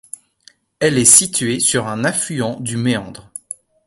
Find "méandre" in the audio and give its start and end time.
2.75-3.29